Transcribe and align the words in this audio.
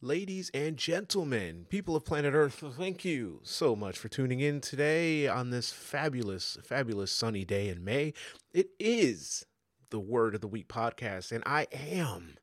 Ladies 0.00 0.48
and 0.54 0.76
gentlemen, 0.76 1.66
people 1.68 1.96
of 1.96 2.04
planet 2.04 2.32
Earth, 2.32 2.62
thank 2.76 3.04
you 3.04 3.40
so 3.42 3.74
much 3.74 3.98
for 3.98 4.08
tuning 4.08 4.38
in 4.38 4.60
today 4.60 5.26
on 5.26 5.50
this 5.50 5.72
fabulous, 5.72 6.56
fabulous 6.62 7.10
sunny 7.10 7.44
day 7.44 7.68
in 7.68 7.82
May. 7.82 8.14
It 8.52 8.68
is 8.78 9.44
the 9.90 9.98
Word 9.98 10.36
of 10.36 10.40
the 10.40 10.46
Week 10.46 10.68
podcast, 10.68 11.32
and 11.32 11.42
I 11.44 11.66
am 11.72 12.36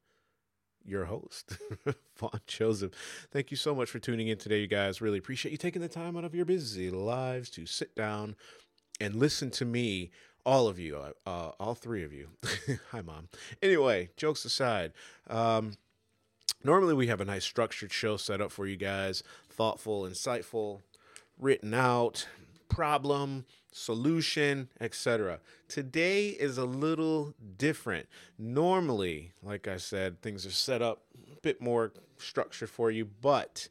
your 0.83 1.05
host, 1.05 1.57
Vaughn 2.17 2.41
Joseph. 2.45 2.91
Thank 3.31 3.51
you 3.51 3.57
so 3.57 3.73
much 3.73 3.89
for 3.89 3.99
tuning 3.99 4.27
in 4.27 4.37
today, 4.37 4.59
you 4.59 4.67
guys. 4.67 4.99
Really 4.99 5.19
appreciate 5.19 5.53
you 5.53 5.57
taking 5.57 5.81
the 5.81 5.87
time 5.87 6.17
out 6.17 6.25
of 6.25 6.35
your 6.35 6.43
busy 6.43 6.91
lives 6.91 7.49
to 7.51 7.65
sit 7.65 7.95
down 7.95 8.35
and 8.99 9.15
listen 9.15 9.49
to 9.51 9.63
me 9.63 10.11
all 10.45 10.67
of 10.67 10.77
you, 10.77 10.97
uh, 11.25 11.51
all 11.57 11.73
three 11.73 12.03
of 12.03 12.11
you. 12.11 12.31
Hi, 12.91 13.01
mom. 13.01 13.29
Anyway, 13.63 14.09
jokes 14.17 14.43
aside, 14.43 14.91
um, 15.29 15.77
normally 16.63 16.93
we 16.93 17.07
have 17.07 17.21
a 17.21 17.25
nice 17.25 17.45
structured 17.45 17.91
show 17.91 18.17
set 18.17 18.41
up 18.41 18.51
for 18.51 18.65
you 18.65 18.77
guys, 18.77 19.23
thoughtful, 19.49 20.03
insightful, 20.03 20.81
written 21.37 21.73
out, 21.73 22.27
problem, 22.69 23.45
solution, 23.71 24.69
etc. 24.79 25.39
Today 25.67 26.29
is 26.29 26.57
a 26.57 26.65
little 26.65 27.33
different. 27.57 28.07
Normally, 28.37 29.31
like 29.43 29.67
I 29.67 29.77
said, 29.77 30.21
things 30.21 30.45
are 30.45 30.51
set 30.51 30.81
up 30.81 31.03
a 31.31 31.35
bit 31.41 31.61
more 31.61 31.93
structured 32.17 32.69
for 32.69 32.89
you, 32.89 33.05
but 33.05 33.69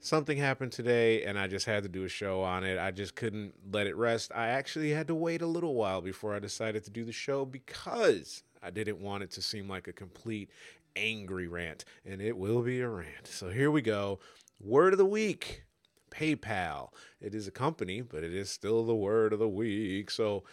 something 0.00 0.38
happened 0.38 0.72
today 0.72 1.24
and 1.24 1.38
I 1.38 1.46
just 1.46 1.66
had 1.66 1.82
to 1.82 1.88
do 1.88 2.04
a 2.04 2.08
show 2.08 2.42
on 2.42 2.64
it. 2.64 2.78
I 2.78 2.90
just 2.90 3.14
couldn't 3.14 3.54
let 3.70 3.86
it 3.86 3.96
rest. 3.96 4.32
I 4.34 4.48
actually 4.48 4.90
had 4.90 5.06
to 5.08 5.14
wait 5.14 5.42
a 5.42 5.46
little 5.46 5.74
while 5.74 6.00
before 6.00 6.34
I 6.34 6.38
decided 6.38 6.84
to 6.84 6.90
do 6.90 7.04
the 7.04 7.12
show 7.12 7.44
because 7.44 8.42
I 8.62 8.70
didn't 8.70 9.00
want 9.00 9.22
it 9.22 9.30
to 9.32 9.42
seem 9.42 9.68
like 9.68 9.88
a 9.88 9.92
complete 9.92 10.50
angry 10.96 11.48
rant, 11.48 11.84
and 12.04 12.20
it 12.20 12.36
will 12.36 12.62
be 12.62 12.80
a 12.80 12.88
rant. 12.88 13.26
So 13.26 13.50
here 13.50 13.70
we 13.70 13.82
go. 13.82 14.20
Word 14.60 14.92
of 14.92 14.98
the 14.98 15.04
week 15.04 15.64
PayPal. 16.10 16.90
It 17.20 17.34
is 17.34 17.46
a 17.46 17.52
company, 17.52 18.00
but 18.00 18.24
it 18.24 18.34
is 18.34 18.50
still 18.50 18.84
the 18.84 18.94
word 18.94 19.32
of 19.32 19.38
the 19.38 19.48
week. 19.48 20.10
So, 20.10 20.44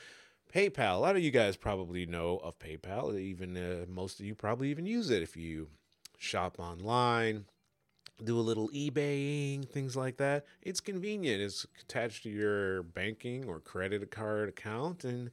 PayPal, 0.53 0.95
a 0.95 0.99
lot 0.99 1.16
of 1.16 1.23
you 1.23 1.31
guys 1.31 1.57
probably 1.57 2.05
know 2.05 2.38
of 2.38 2.57
PayPal. 2.59 3.19
Even 3.19 3.57
uh, 3.57 3.85
most 3.89 4.19
of 4.19 4.25
you 4.25 4.33
probably 4.33 4.69
even 4.69 4.85
use 4.85 5.09
it 5.09 5.21
if 5.21 5.35
you 5.35 5.67
shop 6.17 6.57
online, 6.59 7.45
do 8.23 8.39
a 8.39 8.41
little 8.41 8.69
eBaying, 8.69 9.67
things 9.67 9.95
like 9.95 10.17
that. 10.17 10.45
It's 10.61 10.79
convenient. 10.79 11.41
It's 11.41 11.67
attached 11.81 12.23
to 12.23 12.29
your 12.29 12.83
banking 12.83 13.45
or 13.45 13.59
credit 13.59 14.09
card 14.09 14.49
account, 14.49 15.03
and 15.03 15.31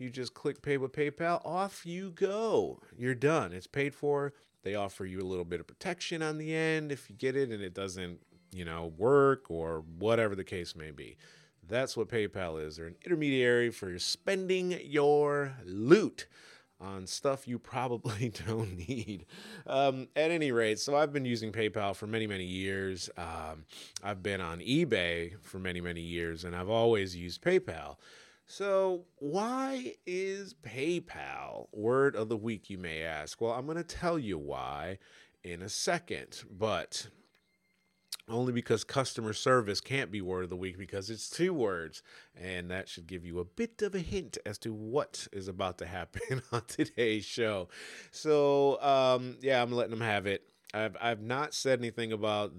you 0.00 0.10
just 0.10 0.34
click 0.34 0.62
pay 0.62 0.76
with 0.76 0.92
PayPal. 0.92 1.44
Off 1.44 1.84
you 1.84 2.10
go. 2.10 2.80
You're 2.96 3.14
done. 3.14 3.52
It's 3.52 3.66
paid 3.66 3.94
for. 3.94 4.32
They 4.62 4.74
offer 4.74 5.04
you 5.04 5.20
a 5.20 5.22
little 5.22 5.44
bit 5.44 5.60
of 5.60 5.66
protection 5.66 6.22
on 6.22 6.38
the 6.38 6.54
end 6.54 6.92
if 6.92 7.08
you 7.08 7.16
get 7.16 7.36
it 7.36 7.50
and 7.50 7.62
it 7.62 7.74
doesn't, 7.74 8.18
you 8.52 8.64
know, 8.64 8.92
work 8.96 9.50
or 9.50 9.84
whatever 9.98 10.34
the 10.34 10.44
case 10.44 10.76
may 10.76 10.90
be. 10.90 11.16
That's 11.66 11.96
what 11.96 12.08
PayPal 12.08 12.64
is. 12.64 12.76
They're 12.76 12.86
an 12.86 12.96
intermediary 13.04 13.70
for 13.70 13.98
spending 13.98 14.78
your 14.82 15.54
loot 15.64 16.26
on 16.80 17.06
stuff 17.06 17.46
you 17.46 17.58
probably 17.58 18.32
don't 18.46 18.88
need. 18.88 19.26
Um, 19.66 20.08
at 20.16 20.30
any 20.30 20.50
rate, 20.50 20.78
so 20.78 20.96
I've 20.96 21.12
been 21.12 21.24
using 21.24 21.52
PayPal 21.52 21.94
for 21.94 22.06
many, 22.06 22.26
many 22.26 22.44
years. 22.44 23.10
Um, 23.16 23.64
I've 24.02 24.22
been 24.22 24.40
on 24.40 24.60
eBay 24.60 25.34
for 25.42 25.58
many, 25.58 25.80
many 25.80 26.00
years, 26.00 26.44
and 26.44 26.56
I've 26.56 26.70
always 26.70 27.14
used 27.14 27.42
PayPal. 27.42 27.96
So, 28.52 29.04
why 29.20 29.94
is 30.06 30.54
PayPal 30.54 31.68
word 31.70 32.16
of 32.16 32.28
the 32.28 32.36
week, 32.36 32.68
you 32.68 32.78
may 32.78 33.00
ask? 33.02 33.40
Well, 33.40 33.52
I'm 33.52 33.64
going 33.64 33.76
to 33.76 33.84
tell 33.84 34.18
you 34.18 34.38
why 34.38 34.98
in 35.44 35.62
a 35.62 35.68
second, 35.68 36.42
but 36.50 37.06
only 38.28 38.52
because 38.52 38.82
customer 38.82 39.34
service 39.34 39.80
can't 39.80 40.10
be 40.10 40.20
word 40.20 40.42
of 40.42 40.50
the 40.50 40.56
week 40.56 40.78
because 40.78 41.10
it's 41.10 41.30
two 41.30 41.54
words. 41.54 42.02
And 42.34 42.72
that 42.72 42.88
should 42.88 43.06
give 43.06 43.24
you 43.24 43.38
a 43.38 43.44
bit 43.44 43.82
of 43.82 43.94
a 43.94 44.00
hint 44.00 44.36
as 44.44 44.58
to 44.58 44.72
what 44.72 45.28
is 45.32 45.46
about 45.46 45.78
to 45.78 45.86
happen 45.86 46.42
on 46.52 46.62
today's 46.66 47.24
show. 47.24 47.68
So, 48.10 48.82
um, 48.82 49.36
yeah, 49.42 49.62
I'm 49.62 49.70
letting 49.70 49.92
them 49.92 50.00
have 50.00 50.26
it. 50.26 50.42
I've, 50.74 50.96
I've 51.00 51.22
not 51.22 51.54
said 51.54 51.78
anything 51.78 52.12
about 52.12 52.52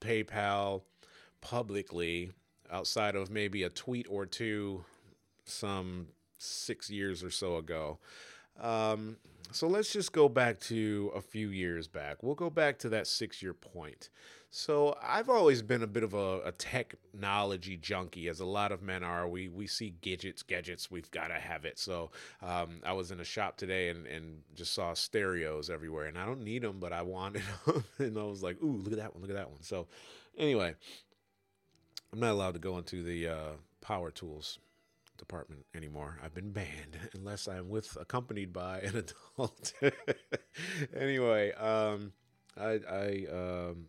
PayPal 0.00 0.80
publicly 1.42 2.30
outside 2.72 3.14
of 3.14 3.30
maybe 3.30 3.64
a 3.64 3.68
tweet 3.68 4.06
or 4.08 4.24
two 4.24 4.82
some 5.48 6.08
six 6.38 6.90
years 6.90 7.24
or 7.24 7.30
so 7.30 7.56
ago. 7.56 7.98
Um, 8.60 9.16
so 9.52 9.68
let's 9.68 9.92
just 9.92 10.12
go 10.12 10.28
back 10.28 10.58
to 10.60 11.12
a 11.14 11.20
few 11.20 11.48
years 11.48 11.86
back. 11.86 12.22
We'll 12.22 12.34
go 12.34 12.50
back 12.50 12.78
to 12.80 12.88
that 12.90 13.06
six 13.06 13.42
year 13.42 13.54
point. 13.54 14.10
So 14.50 14.96
I've 15.02 15.28
always 15.28 15.60
been 15.60 15.82
a 15.82 15.86
bit 15.86 16.02
of 16.02 16.14
a, 16.14 16.40
a, 16.46 16.52
technology 16.52 17.76
junkie, 17.76 18.28
as 18.28 18.40
a 18.40 18.46
lot 18.46 18.72
of 18.72 18.80
men 18.80 19.02
are. 19.02 19.28
We 19.28 19.48
we 19.48 19.66
see 19.66 19.94
gadgets, 20.00 20.42
gadgets. 20.42 20.90
We've 20.90 21.10
got 21.10 21.28
to 21.28 21.34
have 21.34 21.64
it. 21.64 21.78
So 21.78 22.10
um, 22.42 22.80
I 22.84 22.92
was 22.92 23.10
in 23.10 23.20
a 23.20 23.24
shop 23.24 23.56
today 23.56 23.90
and, 23.90 24.06
and 24.06 24.38
just 24.54 24.72
saw 24.72 24.94
stereos 24.94 25.68
everywhere, 25.68 26.06
and 26.06 26.16
I 26.16 26.24
don't 26.24 26.42
need 26.42 26.62
them, 26.62 26.78
but 26.80 26.92
I 26.92 27.02
wanted 27.02 27.42
them, 27.66 27.84
and 27.98 28.18
I 28.18 28.22
was 28.22 28.42
like, 28.42 28.62
"Ooh, 28.62 28.78
look 28.78 28.92
at 28.92 28.98
that 28.98 29.12
one! 29.12 29.20
Look 29.20 29.30
at 29.30 29.36
that 29.36 29.50
one!" 29.50 29.62
So 29.62 29.88
anyway, 30.38 30.74
I'm 32.12 32.20
not 32.20 32.30
allowed 32.30 32.54
to 32.54 32.60
go 32.60 32.78
into 32.78 33.02
the 33.02 33.28
uh, 33.28 33.50
power 33.82 34.10
tools 34.10 34.58
department 35.16 35.66
anymore. 35.74 36.18
I've 36.22 36.34
been 36.34 36.50
banned 36.50 36.98
unless 37.14 37.48
I'm 37.48 37.68
with 37.68 37.96
accompanied 38.00 38.52
by 38.52 38.80
an 38.80 38.96
adult. 39.38 39.72
anyway, 40.96 41.52
um, 41.52 42.12
I 42.56 42.80
I 42.90 43.26
um, 43.32 43.88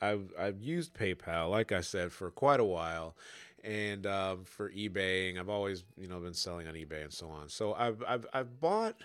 I've 0.00 0.32
I've 0.38 0.62
used 0.62 0.94
PayPal, 0.94 1.50
like 1.50 1.72
I 1.72 1.80
said, 1.80 2.12
for 2.12 2.30
quite 2.30 2.60
a 2.60 2.64
while, 2.64 3.16
and 3.64 4.06
um, 4.06 4.44
for 4.44 4.70
eBaying, 4.70 5.38
I've 5.38 5.48
always 5.48 5.84
you 5.96 6.08
know 6.08 6.20
been 6.20 6.34
selling 6.34 6.68
on 6.68 6.74
eBay 6.74 7.02
and 7.02 7.12
so 7.12 7.28
on. 7.28 7.48
So 7.48 7.74
I've 7.74 8.02
I've 8.06 8.26
I've 8.32 8.60
bought 8.60 9.02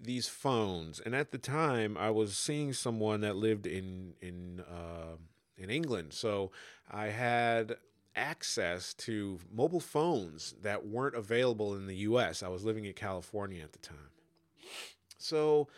these 0.00 0.28
phones, 0.28 1.00
and 1.00 1.14
at 1.14 1.30
the 1.30 1.38
time 1.38 1.96
I 1.96 2.10
was 2.10 2.36
seeing 2.36 2.72
someone 2.72 3.20
that 3.20 3.36
lived 3.36 3.66
in 3.66 4.14
in 4.20 4.60
uh, 4.60 5.16
in 5.56 5.70
England, 5.70 6.12
so 6.12 6.50
I 6.90 7.06
had 7.06 7.76
access 8.16 8.94
to 8.94 9.38
mobile 9.52 9.80
phones 9.80 10.54
that 10.62 10.86
weren't 10.86 11.14
available 11.14 11.74
in 11.74 11.86
the 11.86 11.96
US. 11.96 12.42
I 12.42 12.48
was 12.48 12.64
living 12.64 12.84
in 12.84 12.92
California 12.92 13.62
at 13.62 13.72
the 13.72 13.78
time. 13.78 14.10
So 15.18 15.68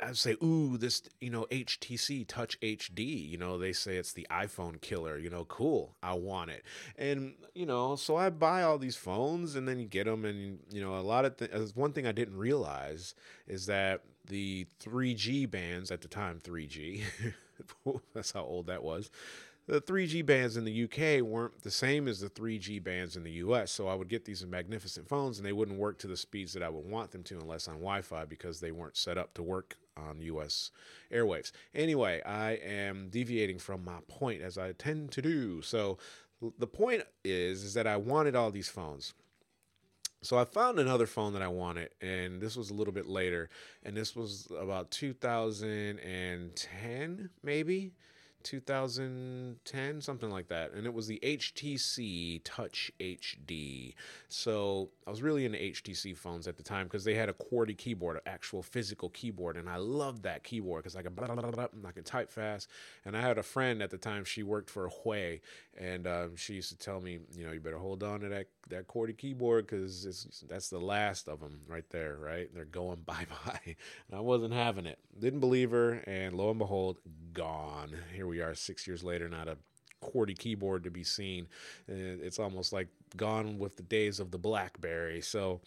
I'd 0.00 0.16
say, 0.16 0.36
ooh, 0.42 0.76
this, 0.76 1.02
you 1.20 1.30
know, 1.30 1.46
HTC 1.50 2.26
Touch 2.26 2.60
HD, 2.60 3.30
you 3.30 3.38
know, 3.38 3.56
they 3.56 3.72
say 3.72 3.96
it's 3.96 4.12
the 4.12 4.26
iPhone 4.30 4.80
killer, 4.80 5.16
you 5.18 5.30
know, 5.30 5.46
cool, 5.46 5.96
I 6.02 6.12
want 6.14 6.50
it. 6.50 6.64
And, 6.98 7.34
you 7.54 7.64
know, 7.64 7.96
so 7.96 8.16
I 8.16 8.28
buy 8.28 8.62
all 8.62 8.76
these 8.76 8.96
phones 8.96 9.56
and 9.56 9.66
then 9.66 9.78
you 9.78 9.86
get 9.86 10.04
them. 10.04 10.24
And, 10.26 10.58
you 10.70 10.82
know, 10.82 10.96
a 10.96 11.00
lot 11.00 11.24
of 11.24 11.38
things, 11.38 11.74
one 11.74 11.92
thing 11.92 12.06
I 12.06 12.12
didn't 12.12 12.36
realize 12.36 13.14
is 13.46 13.66
that 13.66 14.02
the 14.26 14.66
3G 14.84 15.50
bands 15.50 15.90
at 15.90 16.02
the 16.02 16.08
time, 16.08 16.40
3G, 16.40 17.02
that's 18.14 18.32
how 18.32 18.42
old 18.42 18.66
that 18.66 18.82
was, 18.82 19.10
the 19.66 19.80
3G 19.80 20.24
bands 20.24 20.56
in 20.56 20.64
the 20.64 20.84
UK 20.84 21.22
weren't 21.22 21.62
the 21.62 21.70
same 21.70 22.06
as 22.06 22.20
the 22.20 22.30
3G 22.30 22.82
bands 22.82 23.16
in 23.16 23.24
the 23.24 23.32
US. 23.32 23.72
So 23.72 23.88
I 23.88 23.94
would 23.94 24.08
get 24.08 24.24
these 24.24 24.46
magnificent 24.46 25.08
phones 25.08 25.38
and 25.38 25.46
they 25.46 25.52
wouldn't 25.52 25.78
work 25.78 25.98
to 25.98 26.06
the 26.06 26.16
speeds 26.16 26.52
that 26.52 26.62
I 26.62 26.68
would 26.68 26.88
want 26.88 27.10
them 27.10 27.24
to 27.24 27.38
unless 27.38 27.66
on 27.66 27.74
Wi 27.74 28.02
Fi 28.02 28.24
because 28.24 28.60
they 28.60 28.70
weren't 28.70 28.96
set 28.96 29.18
up 29.18 29.34
to 29.34 29.42
work 29.42 29.76
on 29.96 30.20
US 30.20 30.70
airwaves. 31.12 31.50
Anyway, 31.74 32.22
I 32.22 32.52
am 32.52 33.08
deviating 33.08 33.58
from 33.58 33.84
my 33.84 33.98
point 34.08 34.42
as 34.42 34.56
I 34.56 34.72
tend 34.72 35.10
to 35.12 35.22
do. 35.22 35.62
So 35.62 35.98
the 36.58 36.66
point 36.66 37.02
is, 37.24 37.64
is 37.64 37.74
that 37.74 37.86
I 37.86 37.96
wanted 37.96 38.36
all 38.36 38.50
these 38.50 38.68
phones. 38.68 39.14
So 40.22 40.38
I 40.38 40.44
found 40.44 40.78
another 40.78 41.06
phone 41.06 41.32
that 41.34 41.42
I 41.42 41.48
wanted, 41.48 41.90
and 42.00 42.40
this 42.40 42.56
was 42.56 42.70
a 42.70 42.74
little 42.74 42.92
bit 42.92 43.06
later, 43.06 43.48
and 43.84 43.96
this 43.96 44.16
was 44.16 44.48
about 44.58 44.90
2010, 44.90 47.30
maybe. 47.42 47.92
2010, 48.46 50.00
something 50.00 50.30
like 50.30 50.46
that. 50.48 50.72
And 50.72 50.86
it 50.86 50.94
was 50.94 51.08
the 51.08 51.18
HTC 51.20 52.40
Touch 52.44 52.92
HD. 53.00 53.94
So 54.28 54.90
I 55.04 55.10
was 55.10 55.20
really 55.20 55.44
into 55.44 55.58
HTC 55.58 56.16
phones 56.16 56.46
at 56.46 56.56
the 56.56 56.62
time 56.62 56.86
because 56.86 57.02
they 57.02 57.14
had 57.14 57.28
a 57.28 57.32
QWERTY 57.32 57.76
keyboard, 57.76 58.16
an 58.16 58.22
actual 58.24 58.62
physical 58.62 59.08
keyboard. 59.10 59.56
And 59.56 59.68
I 59.68 59.76
loved 59.76 60.22
that 60.22 60.44
keyboard 60.44 60.84
because 60.84 60.94
I 60.94 61.02
could, 61.02 61.16
blah, 61.16 61.26
blah, 61.26 61.50
blah, 61.50 61.66
I 61.86 61.90
could 61.90 62.06
type 62.06 62.30
fast. 62.30 62.68
And 63.04 63.16
I 63.16 63.20
had 63.20 63.36
a 63.36 63.42
friend 63.42 63.82
at 63.82 63.90
the 63.90 63.98
time, 63.98 64.24
she 64.24 64.44
worked 64.44 64.70
for 64.70 64.88
Huawei. 64.88 65.40
And 65.76 66.06
um, 66.06 66.36
she 66.36 66.54
used 66.54 66.70
to 66.70 66.78
tell 66.78 67.00
me, 67.00 67.18
you 67.36 67.44
know, 67.44 67.52
you 67.52 67.60
better 67.60 67.78
hold 67.78 68.04
on 68.04 68.20
to 68.20 68.28
that, 68.28 68.46
that 68.68 68.86
QWERTY 68.86 69.18
keyboard 69.18 69.66
because 69.66 70.44
that's 70.48 70.70
the 70.70 70.78
last 70.78 71.28
of 71.28 71.40
them 71.40 71.60
right 71.68 71.88
there, 71.90 72.16
right? 72.16 72.48
They're 72.54 72.64
going 72.64 73.00
bye 73.06 73.26
bye. 73.44 73.60
And 73.64 74.16
I 74.16 74.20
wasn't 74.20 74.54
having 74.54 74.86
it. 74.86 75.00
Didn't 75.18 75.40
believe 75.40 75.72
her. 75.72 75.94
And 76.06 76.34
lo 76.34 76.50
and 76.50 76.58
behold, 76.58 76.98
gone. 77.32 77.90
Here 78.14 78.26
we 78.26 78.35
we 78.36 78.42
are 78.42 78.54
six 78.54 78.86
years 78.86 79.02
later, 79.02 79.28
not 79.28 79.48
a 79.48 79.56
QWERTY 80.04 80.38
keyboard 80.38 80.84
to 80.84 80.90
be 80.90 81.02
seen. 81.02 81.48
It's 81.88 82.38
almost 82.38 82.72
like 82.72 82.88
gone 83.16 83.58
with 83.58 83.76
the 83.76 83.82
days 83.82 84.20
of 84.20 84.30
the 84.30 84.38
BlackBerry. 84.38 85.22
So, 85.22 85.62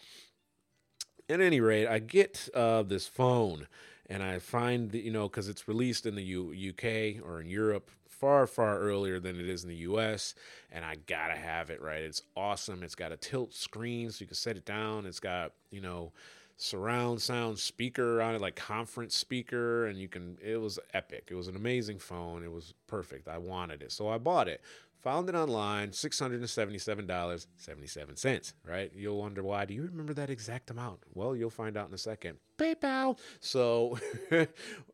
at 1.28 1.40
any 1.40 1.60
rate, 1.60 1.88
I 1.88 1.98
get 1.98 2.48
uh, 2.54 2.82
this 2.82 3.08
phone 3.08 3.66
and 4.08 4.22
I 4.22 4.38
find 4.38 4.90
that, 4.92 5.02
you 5.02 5.10
know, 5.10 5.28
because 5.28 5.48
it's 5.48 5.66
released 5.66 6.06
in 6.06 6.14
the 6.14 6.22
U- 6.22 6.70
UK 6.70 7.24
or 7.24 7.40
in 7.40 7.48
Europe 7.48 7.90
far, 8.08 8.46
far 8.46 8.78
earlier 8.78 9.18
than 9.18 9.38
it 9.38 9.48
is 9.48 9.62
in 9.64 9.70
the 9.70 9.76
US, 9.76 10.34
and 10.70 10.84
I 10.84 10.96
gotta 11.06 11.36
have 11.36 11.70
it, 11.70 11.80
right? 11.80 12.02
It's 12.02 12.22
awesome. 12.36 12.82
It's 12.82 12.94
got 12.94 13.12
a 13.12 13.16
tilt 13.16 13.54
screen 13.54 14.10
so 14.10 14.22
you 14.22 14.26
can 14.26 14.36
set 14.36 14.56
it 14.56 14.64
down. 14.64 15.06
It's 15.06 15.20
got, 15.20 15.52
you 15.70 15.80
know, 15.80 16.12
surround 16.60 17.22
sound 17.22 17.58
speaker 17.58 18.20
on 18.20 18.34
it, 18.34 18.40
like 18.40 18.54
conference 18.54 19.16
speaker, 19.16 19.86
and 19.86 19.98
you 19.98 20.08
can. 20.08 20.36
It 20.42 20.60
was 20.60 20.78
epic. 20.94 21.28
It 21.30 21.34
was 21.34 21.48
an 21.48 21.56
amazing 21.56 21.98
phone. 21.98 22.44
It 22.44 22.52
was 22.52 22.74
perfect. 22.86 23.28
I 23.28 23.38
wanted 23.38 23.82
it, 23.82 23.92
so 23.92 24.08
I 24.08 24.18
bought 24.18 24.48
it. 24.48 24.60
Found 25.02 25.30
it 25.30 25.34
online, 25.34 25.92
six 25.92 26.18
hundred 26.18 26.40
and 26.40 26.50
seventy-seven 26.50 27.06
dollars 27.06 27.46
seventy-seven 27.56 28.16
cents. 28.16 28.54
Right? 28.66 28.92
You'll 28.94 29.18
wonder 29.18 29.42
why. 29.42 29.64
Do 29.64 29.74
you 29.74 29.82
remember 29.82 30.12
that 30.14 30.30
exact 30.30 30.70
amount? 30.70 31.00
Well, 31.14 31.34
you'll 31.34 31.50
find 31.50 31.76
out 31.76 31.88
in 31.88 31.94
a 31.94 31.98
second. 31.98 32.36
PayPal. 32.58 33.18
So 33.40 33.98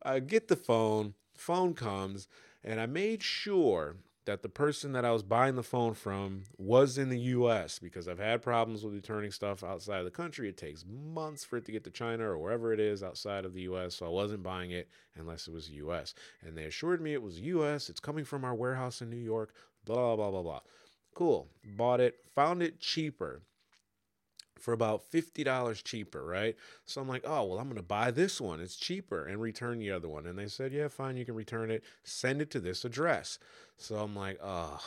I 0.03 0.19
get 0.19 0.47
the 0.47 0.55
phone. 0.55 1.13
Phone 1.35 1.75
comes, 1.75 2.27
and 2.63 2.79
I 2.79 2.87
made 2.87 3.21
sure 3.21 3.97
that 4.27 4.41
the 4.41 4.49
person 4.49 4.91
that 4.91 5.05
I 5.05 5.11
was 5.11 5.23
buying 5.23 5.55
the 5.55 5.63
phone 5.63 5.93
from 5.93 6.43
was 6.57 6.97
in 6.97 7.09
the 7.09 7.19
US 7.19 7.79
because 7.79 8.07
I've 8.07 8.19
had 8.19 8.41
problems 8.41 8.83
with 8.83 8.93
returning 8.93 9.31
stuff 9.31 9.63
outside 9.63 9.99
of 9.99 10.05
the 10.05 10.11
country. 10.11 10.49
It 10.49 10.57
takes 10.57 10.85
months 10.85 11.45
for 11.45 11.57
it 11.57 11.65
to 11.65 11.71
get 11.71 11.85
to 11.85 11.89
China 11.89 12.25
or 12.25 12.37
wherever 12.37 12.73
it 12.73 12.79
is 12.79 13.01
outside 13.01 13.45
of 13.45 13.53
the 13.53 13.61
US. 13.61 13.95
So 13.95 14.05
I 14.05 14.09
wasn't 14.09 14.43
buying 14.43 14.71
it 14.71 14.89
unless 15.15 15.47
it 15.47 15.53
was 15.53 15.69
US. 15.69 16.13
And 16.45 16.57
they 16.57 16.65
assured 16.65 17.01
me 17.01 17.13
it 17.13 17.21
was 17.23 17.39
US. 17.39 17.89
It's 17.89 18.01
coming 18.01 18.25
from 18.25 18.43
our 18.43 18.53
warehouse 18.53 19.01
in 19.01 19.09
New 19.09 19.15
York. 19.15 19.53
Blah, 19.85 20.17
blah, 20.17 20.29
blah, 20.29 20.43
blah. 20.43 20.59
Cool. 21.15 21.47
Bought 21.77 22.01
it, 22.01 22.15
found 22.35 22.61
it 22.61 22.81
cheaper 22.81 23.41
for 24.59 24.73
about 24.73 25.09
$50 25.11 25.83
cheaper, 25.83 26.23
right? 26.23 26.55
So 26.85 27.01
I'm 27.01 27.07
like, 27.07 27.23
oh, 27.25 27.45
well, 27.45 27.59
I'm 27.59 27.67
going 27.67 27.77
to 27.77 27.83
buy 27.83 28.11
this 28.11 28.39
one. 28.41 28.59
It's 28.59 28.75
cheaper 28.75 29.25
and 29.25 29.41
return 29.41 29.79
the 29.79 29.91
other 29.91 30.09
one. 30.09 30.25
And 30.25 30.37
they 30.37 30.47
said, 30.47 30.71
yeah, 30.71 30.87
fine, 30.87 31.17
you 31.17 31.25
can 31.25 31.35
return 31.35 31.71
it. 31.71 31.83
Send 32.03 32.41
it 32.41 32.51
to 32.51 32.59
this 32.59 32.85
address. 32.85 33.39
So 33.77 33.97
I'm 33.97 34.15
like, 34.15 34.39
oh, 34.43 34.81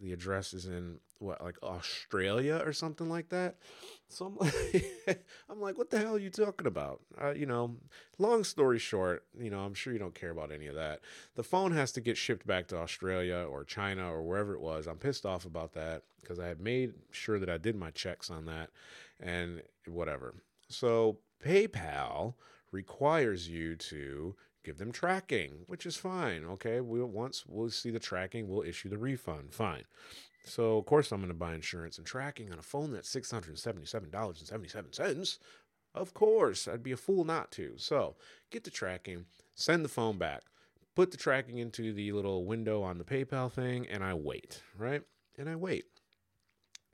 the 0.00 0.12
address 0.12 0.54
is 0.54 0.66
in 0.66 0.98
what, 1.18 1.42
like 1.42 1.62
Australia 1.62 2.62
or 2.64 2.72
something 2.72 3.08
like 3.08 3.28
that. 3.28 3.56
So 4.08 4.26
I'm 4.26 4.36
like, 4.36 4.84
I'm 5.48 5.60
like, 5.60 5.78
what 5.78 5.90
the 5.90 5.98
hell 5.98 6.16
are 6.16 6.18
you 6.18 6.30
talking 6.30 6.66
about? 6.66 7.00
Uh, 7.20 7.32
you 7.32 7.46
know, 7.46 7.76
long 8.18 8.42
story 8.44 8.78
short, 8.78 9.24
you 9.38 9.50
know, 9.50 9.60
I'm 9.60 9.74
sure 9.74 9.92
you 9.92 9.98
don't 9.98 10.14
care 10.14 10.30
about 10.30 10.50
any 10.50 10.66
of 10.66 10.74
that. 10.74 11.00
The 11.36 11.44
phone 11.44 11.72
has 11.72 11.92
to 11.92 12.00
get 12.00 12.16
shipped 12.16 12.46
back 12.46 12.66
to 12.68 12.78
Australia 12.78 13.46
or 13.48 13.64
China 13.64 14.10
or 14.12 14.22
wherever 14.22 14.54
it 14.54 14.60
was. 14.60 14.86
I'm 14.86 14.96
pissed 14.96 15.26
off 15.26 15.44
about 15.44 15.74
that 15.74 16.02
because 16.20 16.38
I 16.38 16.46
had 16.46 16.60
made 16.60 16.94
sure 17.10 17.38
that 17.38 17.50
I 17.50 17.58
did 17.58 17.76
my 17.76 17.90
checks 17.90 18.30
on 18.30 18.46
that 18.46 18.70
and 19.22 19.62
whatever. 19.86 20.34
So 20.68 21.18
PayPal 21.44 22.34
requires 22.72 23.48
you 23.48 23.76
to 23.76 24.36
give 24.64 24.78
them 24.78 24.92
tracking, 24.92 25.64
which 25.66 25.86
is 25.86 25.96
fine. 25.96 26.44
Okay, 26.44 26.80
we 26.80 27.02
once 27.02 27.44
we'll 27.46 27.70
see 27.70 27.90
the 27.90 27.98
tracking, 27.98 28.48
we'll 28.48 28.62
issue 28.62 28.88
the 28.88 28.98
refund. 28.98 29.52
Fine. 29.52 29.84
So 30.44 30.78
of 30.78 30.86
course 30.86 31.12
I'm 31.12 31.20
going 31.20 31.28
to 31.28 31.34
buy 31.34 31.54
insurance 31.54 31.98
and 31.98 32.06
tracking 32.06 32.52
on 32.52 32.58
a 32.58 32.62
phone 32.62 32.92
that's 32.92 33.08
six 33.08 33.30
hundred 33.30 33.58
seventy-seven 33.58 34.10
dollars 34.10 34.38
and 34.38 34.48
seventy-seven 34.48 34.92
cents. 34.92 35.38
Of 35.94 36.14
course, 36.14 36.68
I'd 36.68 36.82
be 36.84 36.92
a 36.92 36.96
fool 36.96 37.24
not 37.24 37.50
to. 37.52 37.72
So 37.76 38.16
get 38.50 38.64
the 38.64 38.70
tracking, 38.70 39.24
send 39.54 39.84
the 39.84 39.88
phone 39.88 40.18
back, 40.18 40.42
put 40.94 41.10
the 41.10 41.16
tracking 41.16 41.58
into 41.58 41.92
the 41.92 42.12
little 42.12 42.44
window 42.44 42.82
on 42.82 42.98
the 42.98 43.04
PayPal 43.04 43.50
thing, 43.50 43.88
and 43.88 44.04
I 44.04 44.14
wait. 44.14 44.62
Right, 44.78 45.02
and 45.36 45.48
I 45.48 45.56
wait. 45.56 45.86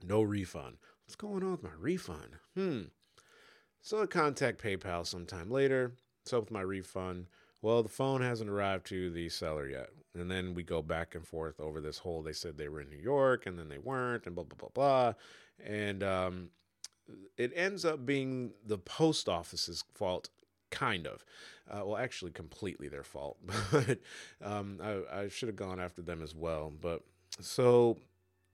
No 0.03 0.21
refund. 0.21 0.77
What's 1.07 1.15
going 1.15 1.41
on 1.41 1.51
with 1.51 1.63
my 1.63 1.69
refund? 1.79 2.35
Hmm. 2.53 2.81
So 3.81 4.01
I 4.01 4.07
contact 4.07 4.61
PayPal 4.61 5.07
sometime 5.07 5.49
later. 5.49 5.93
What's 6.21 6.33
up 6.33 6.41
with 6.41 6.51
my 6.51 6.59
refund? 6.59 7.27
Well, 7.61 7.81
the 7.81 7.87
phone 7.87 8.21
hasn't 8.21 8.49
arrived 8.49 8.87
to 8.87 9.09
the 9.09 9.29
seller 9.29 9.69
yet. 9.69 9.89
And 10.13 10.29
then 10.29 10.53
we 10.53 10.63
go 10.63 10.81
back 10.81 11.15
and 11.15 11.25
forth 11.25 11.61
over 11.61 11.79
this 11.79 11.99
whole 11.99 12.21
they 12.23 12.33
said 12.33 12.57
they 12.57 12.67
were 12.67 12.81
in 12.81 12.89
New 12.89 12.97
York 12.97 13.45
and 13.45 13.57
then 13.57 13.69
they 13.69 13.77
weren't 13.77 14.25
and 14.25 14.35
blah, 14.35 14.43
blah, 14.43 14.57
blah, 14.57 14.69
blah. 14.73 15.13
And 15.65 16.03
um, 16.03 16.49
it 17.37 17.53
ends 17.55 17.85
up 17.85 18.05
being 18.05 18.51
the 18.65 18.77
post 18.77 19.29
office's 19.29 19.85
fault, 19.93 20.27
kind 20.71 21.07
of. 21.07 21.23
Uh, 21.71 21.85
well, 21.85 21.97
actually, 21.97 22.31
completely 22.31 22.89
their 22.89 23.03
fault. 23.03 23.37
But 23.71 23.99
um, 24.43 24.79
I, 24.83 25.21
I 25.21 25.27
should 25.29 25.47
have 25.47 25.55
gone 25.55 25.79
after 25.79 26.01
them 26.01 26.21
as 26.21 26.35
well. 26.35 26.73
But 26.81 27.01
so 27.39 27.95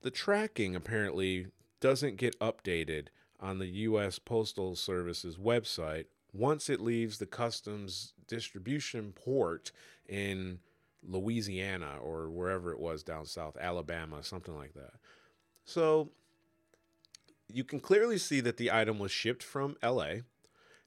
the 0.04 0.12
tracking 0.12 0.76
apparently 0.76 1.48
doesn't 1.84 2.16
get 2.16 2.40
updated 2.40 3.08
on 3.42 3.60
the 3.60 3.68
U.S. 3.68 4.18
Postal 4.18 4.74
Service's 4.74 5.36
website 5.36 6.06
once 6.32 6.70
it 6.70 6.80
leaves 6.80 7.18
the 7.18 7.26
customs 7.26 8.14
distribution 8.26 9.12
port 9.12 9.74
in 10.08 10.60
Louisiana 11.06 11.96
or 12.02 12.30
wherever 12.30 12.72
it 12.72 12.80
was 12.80 13.04
down 13.04 13.26
south, 13.26 13.58
Alabama, 13.60 14.24
something 14.24 14.56
like 14.56 14.74
that. 14.76 14.94
So 15.66 16.12
you 17.52 17.66
can 17.66 17.82
clearly 17.82 18.18
see 18.18 18.40
that 18.40 18.56
the 18.56 18.72
item 18.72 18.98
was 18.98 19.12
shipped 19.12 19.44
from 19.44 19.76
LA 19.84 20.22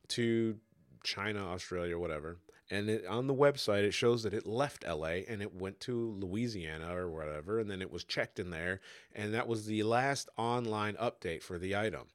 to 0.08 0.56
China, 1.04 1.46
Australia, 1.46 1.98
whatever. 1.98 2.38
And 2.70 2.90
it, 2.90 3.06
on 3.06 3.28
the 3.28 3.34
website, 3.34 3.84
it 3.84 3.94
shows 3.94 4.24
that 4.24 4.34
it 4.34 4.46
left 4.46 4.84
LA 4.86 5.22
and 5.28 5.40
it 5.40 5.54
went 5.54 5.78
to 5.80 6.16
Louisiana 6.18 6.96
or 6.96 7.08
whatever, 7.08 7.60
and 7.60 7.70
then 7.70 7.80
it 7.80 7.92
was 7.92 8.02
checked 8.02 8.40
in 8.40 8.50
there, 8.50 8.80
and 9.14 9.32
that 9.34 9.46
was 9.46 9.66
the 9.66 9.84
last 9.84 10.28
online 10.36 10.94
update 10.94 11.42
for 11.42 11.58
the 11.58 11.76
item. 11.76 12.06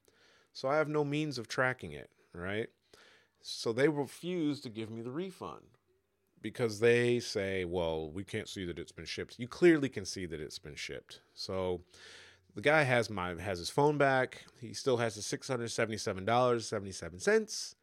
So 0.52 0.68
I 0.68 0.76
have 0.76 0.90
no 0.90 1.06
means 1.06 1.38
of 1.38 1.48
tracking 1.48 1.94
it, 1.94 2.10
right? 2.34 2.68
So 3.42 3.72
they 3.72 3.88
refuse 3.88 4.60
to 4.62 4.70
give 4.70 4.92
me 4.92 5.02
the 5.02 5.12
refund 5.12 5.64
because 6.42 6.80
they 6.80 7.20
say, 7.20 7.66
well, 7.66 8.12
we 8.12 8.24
can't 8.24 8.50
see 8.50 8.66
that 8.66 8.80
it's 8.80 8.92
been 8.92 9.06
shipped. 9.06 9.40
You 9.40 9.48
clearly 9.48 9.90
can 9.90 10.06
see 10.06 10.26
that 10.26 10.42
it's 10.42 10.60
been 10.60 10.76
shipped. 10.76 11.22
So 11.34 11.82
the 12.56 12.62
guy 12.62 12.84
has 12.84 13.10
my 13.10 13.36
has 13.42 13.60
his 13.60 13.70
phone 13.70 13.98
back. 13.98 14.46
He 14.60 14.74
still 14.74 14.98
has 14.98 15.16
the 15.16 15.22
six 15.22 15.48
hundred 15.48 15.72
seventy 15.72 15.98
seven 15.98 16.26
dollars 16.26 16.68
seventy 16.68 16.92
seven 16.92 17.20
cents, 17.20 17.76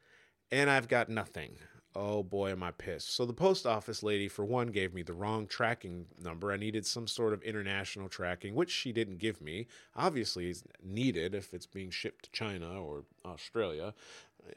and 0.51 0.69
I've 0.69 0.89
got 0.89 1.09
nothing. 1.09 1.57
Oh 1.95 2.23
boy, 2.23 2.51
am 2.53 2.63
I 2.63 2.71
pissed. 2.71 3.15
So 3.15 3.25
the 3.25 3.33
post 3.33 3.67
office 3.67 4.03
lady, 4.03 4.29
for 4.29 4.45
one, 4.45 4.69
gave 4.69 4.93
me 4.93 5.03
the 5.03 5.15
wrong 5.15 5.47
tracking 5.47 6.07
number. 6.23 6.53
I 6.53 6.57
needed 6.57 6.87
some 6.87 7.07
sort 7.07 7.33
of 7.33 7.43
international 7.43 8.09
tracking, 8.09 8.55
which 8.55 8.71
she 8.71 8.93
didn't 8.93 9.19
give 9.19 9.41
me. 9.41 9.67
Obviously, 9.97 10.51
is 10.51 10.65
needed 10.85 11.35
if 11.35 11.55
it's 11.55 11.67
being 11.67 11.91
shipped 11.91 12.27
to 12.27 12.31
China 12.31 12.83
or 12.83 13.05
Australia, 13.25 13.95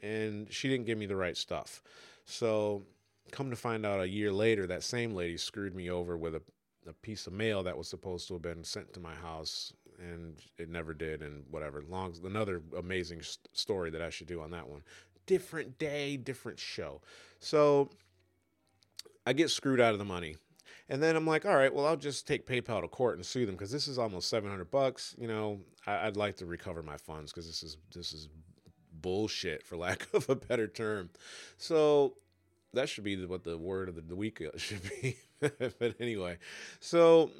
and 0.02 0.52
she 0.52 0.68
didn't 0.68 0.86
give 0.86 0.98
me 0.98 1.06
the 1.06 1.16
right 1.16 1.36
stuff. 1.36 1.82
So, 2.26 2.82
come 3.30 3.50
to 3.50 3.56
find 3.56 3.86
out, 3.86 4.00
a 4.00 4.08
year 4.08 4.30
later, 4.30 4.66
that 4.66 4.82
same 4.82 5.14
lady 5.14 5.38
screwed 5.38 5.74
me 5.74 5.90
over 5.90 6.18
with 6.18 6.34
a, 6.34 6.42
a 6.86 6.92
piece 6.92 7.26
of 7.26 7.32
mail 7.32 7.62
that 7.62 7.76
was 7.76 7.88
supposed 7.88 8.28
to 8.28 8.34
have 8.34 8.42
been 8.42 8.62
sent 8.62 8.92
to 8.92 9.00
my 9.00 9.14
house, 9.14 9.72
and 9.98 10.36
it 10.58 10.68
never 10.68 10.92
did. 10.92 11.22
And 11.22 11.44
whatever. 11.50 11.82
Long 11.88 12.14
another 12.24 12.62
amazing 12.76 13.22
story 13.52 13.90
that 13.90 14.02
I 14.02 14.10
should 14.10 14.26
do 14.26 14.42
on 14.42 14.50
that 14.50 14.68
one 14.68 14.82
different 15.26 15.78
day, 15.78 16.16
different 16.16 16.58
show. 16.58 17.00
So 17.40 17.90
I 19.26 19.32
get 19.32 19.50
screwed 19.50 19.80
out 19.80 19.92
of 19.92 19.98
the 19.98 20.04
money. 20.04 20.36
And 20.88 21.02
then 21.02 21.16
I'm 21.16 21.26
like, 21.26 21.46
all 21.46 21.54
right, 21.54 21.72
well, 21.72 21.86
I'll 21.86 21.96
just 21.96 22.26
take 22.26 22.46
PayPal 22.46 22.82
to 22.82 22.88
court 22.88 23.16
and 23.16 23.24
sue 23.24 23.46
them 23.46 23.54
because 23.54 23.70
this 23.70 23.88
is 23.88 23.98
almost 23.98 24.28
700 24.28 24.70
bucks. 24.70 25.14
You 25.18 25.28
know, 25.28 25.60
I, 25.86 26.06
would 26.06 26.16
like 26.16 26.36
to 26.36 26.46
recover 26.46 26.82
my 26.82 26.96
funds 26.96 27.32
because 27.32 27.46
this 27.46 27.62
is 27.62 27.76
this 27.94 28.12
is 28.12 28.28
bullshit, 28.92 29.62
for 29.62 29.76
lack 29.76 30.06
of 30.14 30.28
a 30.28 30.34
better 30.34 30.66
term. 30.66 31.10
So 31.56 32.14
that 32.74 32.88
should 32.88 33.04
be 33.04 33.24
what 33.24 33.44
the 33.44 33.56
word 33.56 33.88
of 33.88 34.08
the 34.08 34.16
week 34.16 34.42
uh, 34.42 34.50
should 34.58 34.82
be. 35.00 35.16
but 35.40 35.94
anyway, 35.98 36.38
so 36.80 37.30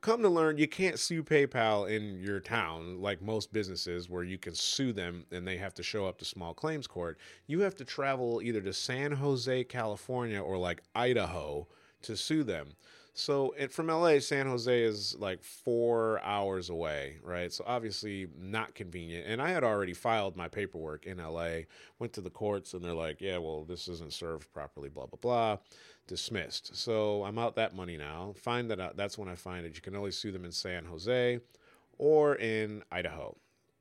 come 0.00 0.22
to 0.22 0.28
learn 0.28 0.58
you 0.58 0.68
can't 0.68 0.98
sue 0.98 1.22
PayPal 1.22 1.88
in 1.90 2.20
your 2.20 2.40
town 2.40 3.00
like 3.00 3.20
most 3.20 3.52
businesses 3.52 4.08
where 4.08 4.22
you 4.22 4.38
can 4.38 4.54
sue 4.54 4.92
them 4.92 5.24
and 5.32 5.46
they 5.46 5.56
have 5.56 5.74
to 5.74 5.82
show 5.82 6.06
up 6.06 6.18
to 6.18 6.24
small 6.24 6.54
claims 6.54 6.86
court. 6.86 7.18
You 7.46 7.60
have 7.60 7.74
to 7.76 7.84
travel 7.84 8.40
either 8.42 8.60
to 8.60 8.72
San 8.72 9.12
Jose, 9.12 9.64
California 9.64 10.40
or 10.40 10.56
like 10.56 10.82
Idaho 10.94 11.66
to 12.02 12.16
sue 12.16 12.44
them. 12.44 12.68
So 13.12 13.52
it, 13.58 13.72
from 13.72 13.88
LA, 13.88 14.20
San 14.20 14.46
Jose 14.46 14.80
is 14.80 15.16
like 15.18 15.42
four 15.42 16.20
hours 16.22 16.70
away, 16.70 17.16
right? 17.24 17.52
So 17.52 17.64
obviously 17.66 18.28
not 18.38 18.76
convenient. 18.76 19.26
And 19.26 19.42
I 19.42 19.50
had 19.50 19.64
already 19.64 19.92
filed 19.92 20.36
my 20.36 20.46
paperwork 20.46 21.04
in 21.04 21.18
LA, 21.18 21.62
went 21.98 22.12
to 22.12 22.20
the 22.20 22.30
courts, 22.30 22.74
and 22.74 22.84
they're 22.84 22.94
like, 22.94 23.20
yeah, 23.20 23.38
well, 23.38 23.64
this 23.64 23.88
isn't 23.88 24.12
served 24.12 24.52
properly, 24.52 24.88
blah, 24.88 25.06
blah, 25.06 25.18
blah 25.20 25.58
dismissed. 26.08 26.74
So 26.74 27.22
I'm 27.22 27.38
out 27.38 27.54
that 27.54 27.76
money 27.76 27.96
now. 27.96 28.34
Find 28.36 28.68
that 28.70 28.80
out. 28.80 28.96
That's 28.96 29.16
when 29.16 29.28
I 29.28 29.36
find 29.36 29.64
it. 29.64 29.76
You 29.76 29.80
can 29.80 29.94
only 29.94 30.10
sue 30.10 30.32
them 30.32 30.44
in 30.44 30.50
San 30.50 30.84
Jose 30.86 31.38
or 31.98 32.34
in 32.34 32.82
Idaho. 32.90 33.36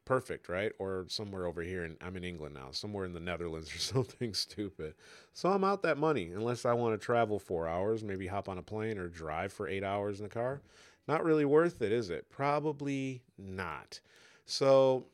Perfect, 0.05 0.48
right? 0.48 0.72
Or 0.77 1.05
somewhere 1.10 1.48
over 1.48 1.62
here, 1.62 1.84
and 1.84 1.98
I'm 2.01 2.15
in 2.15 2.24
England 2.24 2.53
now, 2.53 2.67
somewhere 2.72 3.05
in 3.05 3.13
the 3.13 3.19
Netherlands 3.19 3.74
or 3.75 3.79
something 3.79 4.34
stupid. 4.36 4.93
So 5.34 5.50
I'm 5.50 5.63
out 5.63 5.81
that 5.84 5.98
money 5.98 6.31
unless 6.34 6.65
I 6.65 6.74
want 6.74 7.00
to 7.00 7.03
travel 7.03 7.39
four 7.39 7.67
hours, 7.67 8.03
maybe 8.03 8.27
hop 8.27 8.48
on 8.48 8.60
a 8.60 8.63
plane 8.63 9.00
or 9.00 9.07
drive 9.07 9.51
for 9.51 9.67
eight 9.67 9.84
hours 9.84 10.19
in 10.19 10.25
the 10.25 10.29
car. 10.29 10.62
Not 11.07 11.24
really 11.24 11.46
worth 11.46 11.81
it, 11.81 11.91
is 11.91 12.10
it? 12.10 12.29
Probably 12.29 13.22
not. 13.38 14.01
So 14.46 15.05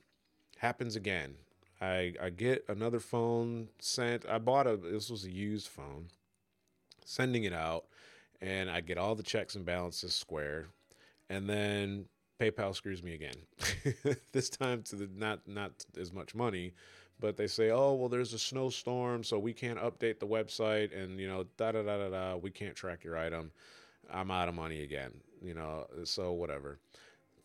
happens 0.57 0.95
again. 0.95 1.35
I 1.81 2.13
I 2.21 2.29
get 2.29 2.65
another 2.67 2.99
phone 2.99 3.69
sent. 3.79 4.25
I 4.27 4.37
bought 4.39 4.67
a 4.67 4.77
this 4.77 5.09
was 5.09 5.25
a 5.25 5.31
used 5.31 5.67
phone. 5.67 6.07
Sending 7.05 7.43
it 7.43 7.53
out, 7.53 7.85
and 8.41 8.69
I 8.69 8.81
get 8.81 8.97
all 8.97 9.15
the 9.15 9.23
checks 9.23 9.55
and 9.55 9.65
balances 9.65 10.15
square, 10.15 10.67
and 11.29 11.49
then 11.49 12.05
PayPal 12.39 12.75
screws 12.75 13.03
me 13.03 13.13
again. 13.13 13.35
this 14.31 14.49
time 14.49 14.83
to 14.83 14.95
the 14.95 15.09
not 15.15 15.47
not 15.47 15.71
as 15.99 16.11
much 16.11 16.35
money, 16.35 16.73
but 17.19 17.37
they 17.37 17.47
say, 17.47 17.71
"Oh, 17.71 17.93
well 17.93 18.09
there's 18.09 18.33
a 18.33 18.39
snowstorm, 18.39 19.23
so 19.23 19.39
we 19.39 19.53
can't 19.53 19.79
update 19.79 20.19
the 20.19 20.27
website 20.27 20.95
and 20.95 21.19
you 21.19 21.27
know, 21.27 21.45
da 21.57 21.71
da 21.71 21.83
da 21.83 21.97
da 21.97 22.09
da, 22.09 22.35
we 22.35 22.51
can't 22.51 22.75
track 22.75 23.03
your 23.03 23.17
item." 23.17 23.51
I'm 24.11 24.31
out 24.31 24.49
of 24.49 24.55
money 24.55 24.83
again, 24.83 25.13
you 25.41 25.53
know, 25.53 25.87
so 26.03 26.33
whatever. 26.33 26.77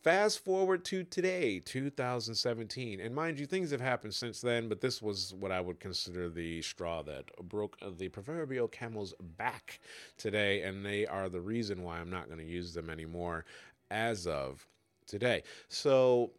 Fast 0.03 0.45
forward 0.45 0.85
to 0.85 1.03
today, 1.03 1.59
2017. 1.59 3.01
And 3.01 3.13
mind 3.13 3.37
you, 3.37 3.45
things 3.45 3.71
have 3.71 3.81
happened 3.81 4.13
since 4.13 4.39
then, 4.39 4.69
but 4.69 4.79
this 4.79 5.01
was 5.01 5.33
what 5.37 5.51
I 5.51 5.59
would 5.59 5.81
consider 5.81 6.29
the 6.29 6.61
straw 6.61 7.03
that 7.03 7.25
broke 7.49 7.77
the 7.97 8.07
proverbial 8.07 8.69
camel's 8.69 9.13
back 9.37 9.81
today. 10.17 10.61
And 10.61 10.85
they 10.85 11.05
are 11.05 11.27
the 11.27 11.41
reason 11.41 11.83
why 11.83 11.99
I'm 11.99 12.09
not 12.09 12.27
going 12.27 12.39
to 12.39 12.45
use 12.45 12.73
them 12.73 12.89
anymore 12.89 13.43
as 13.91 14.25
of 14.25 14.65
today. 15.05 15.43
So 15.67 16.31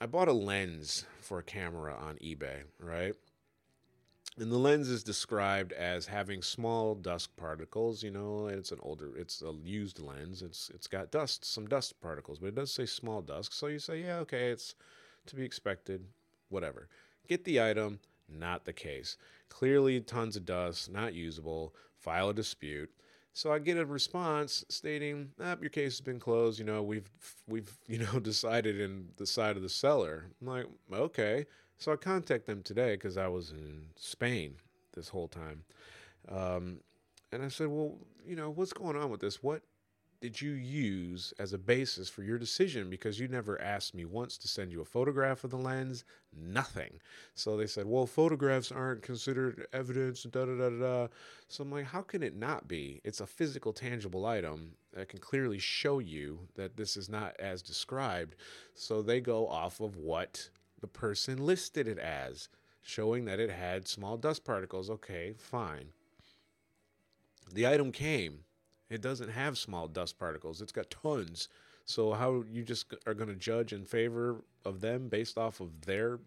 I 0.00 0.06
bought 0.06 0.28
a 0.28 0.32
lens 0.32 1.04
for 1.20 1.40
a 1.40 1.42
camera 1.42 1.94
on 1.94 2.14
eBay, 2.16 2.62
right? 2.80 3.14
And 4.36 4.50
the 4.50 4.58
lens 4.58 4.88
is 4.88 5.04
described 5.04 5.72
as 5.72 6.06
having 6.06 6.42
small 6.42 6.96
dust 6.96 7.36
particles. 7.36 8.02
You 8.02 8.10
know, 8.10 8.48
it's 8.48 8.72
an 8.72 8.80
older, 8.82 9.16
it's 9.16 9.42
a 9.42 9.52
used 9.62 10.00
lens. 10.00 10.42
It's 10.42 10.70
it's 10.74 10.88
got 10.88 11.12
dust, 11.12 11.44
some 11.44 11.66
dust 11.66 12.00
particles, 12.00 12.40
but 12.40 12.48
it 12.48 12.54
does 12.56 12.72
say 12.72 12.86
small 12.86 13.22
dust. 13.22 13.54
So 13.54 13.68
you 13.68 13.78
say, 13.78 14.02
yeah, 14.02 14.16
okay, 14.18 14.50
it's 14.50 14.74
to 15.26 15.36
be 15.36 15.44
expected. 15.44 16.04
Whatever. 16.48 16.88
Get 17.28 17.44
the 17.44 17.60
item. 17.62 18.00
Not 18.28 18.64
the 18.64 18.72
case. 18.72 19.16
Clearly, 19.50 20.00
tons 20.00 20.34
of 20.36 20.46
dust, 20.46 20.90
not 20.90 21.14
usable. 21.14 21.74
File 21.98 22.30
a 22.30 22.34
dispute. 22.34 22.90
So 23.34 23.52
I 23.52 23.58
get 23.58 23.76
a 23.76 23.84
response 23.84 24.64
stating, 24.68 25.32
ah, 25.40 25.56
"Your 25.60 25.70
case 25.70 25.94
has 25.94 26.00
been 26.00 26.20
closed. 26.20 26.58
You 26.58 26.64
know, 26.64 26.82
we've 26.82 27.10
we've 27.46 27.76
you 27.86 27.98
know 27.98 28.18
decided 28.18 28.80
in 28.80 29.10
the 29.16 29.26
side 29.26 29.56
of 29.56 29.62
the 29.62 29.68
seller." 29.68 30.26
I'm 30.40 30.46
like, 30.46 30.66
"Okay." 30.92 31.46
So 31.78 31.92
I 31.92 31.96
contact 31.96 32.46
them 32.46 32.62
today 32.62 32.94
because 32.94 33.16
I 33.16 33.28
was 33.28 33.50
in 33.50 33.86
Spain 33.96 34.54
this 34.94 35.08
whole 35.08 35.28
time. 35.28 35.64
Um, 36.28 36.80
and 37.32 37.42
I 37.42 37.48
said, 37.48 37.68
well, 37.68 37.98
you 38.26 38.36
know, 38.36 38.50
what's 38.50 38.72
going 38.72 38.96
on 38.96 39.10
with 39.10 39.20
this? 39.20 39.42
What 39.42 39.62
did 40.20 40.40
you 40.40 40.52
use 40.52 41.34
as 41.38 41.52
a 41.52 41.58
basis 41.58 42.08
for 42.08 42.22
your 42.22 42.38
decision? 42.38 42.88
Because 42.88 43.20
you 43.20 43.28
never 43.28 43.60
asked 43.60 43.94
me 43.94 44.06
once 44.06 44.38
to 44.38 44.48
send 44.48 44.72
you 44.72 44.80
a 44.80 44.84
photograph 44.86 45.44
of 45.44 45.50
the 45.50 45.58
lens, 45.58 46.04
nothing. 46.34 46.98
So 47.34 47.58
they 47.58 47.66
said, 47.66 47.84
well, 47.84 48.06
photographs 48.06 48.72
aren't 48.72 49.02
considered 49.02 49.66
evidence, 49.74 50.22
da 50.22 50.46
da 50.46 50.56
da 50.56 50.70
da. 50.70 51.08
So 51.48 51.62
I'm 51.62 51.70
like, 51.70 51.84
how 51.84 52.00
can 52.00 52.22
it 52.22 52.34
not 52.34 52.66
be? 52.66 53.02
It's 53.04 53.20
a 53.20 53.26
physical, 53.26 53.74
tangible 53.74 54.24
item 54.24 54.70
that 54.94 55.10
can 55.10 55.18
clearly 55.18 55.58
show 55.58 55.98
you 55.98 56.38
that 56.54 56.78
this 56.78 56.96
is 56.96 57.10
not 57.10 57.34
as 57.38 57.60
described. 57.60 58.36
So 58.74 59.02
they 59.02 59.20
go 59.20 59.46
off 59.46 59.80
of 59.80 59.98
what 59.98 60.48
the 60.84 60.88
person 60.88 61.38
listed 61.38 61.88
it 61.88 61.98
as, 61.98 62.50
showing 62.82 63.24
that 63.24 63.40
it 63.40 63.48
had 63.48 63.88
small 63.88 64.18
dust 64.18 64.44
particles. 64.44 64.90
Okay, 64.90 65.32
fine. 65.38 65.86
The 67.50 67.66
item 67.66 67.90
came. 67.90 68.40
It 68.90 69.00
doesn't 69.00 69.30
have 69.30 69.56
small 69.56 69.88
dust 69.88 70.18
particles. 70.18 70.60
It's 70.60 70.72
got 70.72 70.90
tons. 70.90 71.48
So 71.86 72.12
how 72.12 72.44
you 72.52 72.64
just 72.64 72.92
are 73.06 73.14
going 73.14 73.30
to 73.30 73.34
judge 73.34 73.72
in 73.72 73.86
favor 73.86 74.44
of 74.66 74.82
them 74.82 75.08
based 75.08 75.38
off 75.38 75.60
of 75.60 75.86
their 75.86 76.18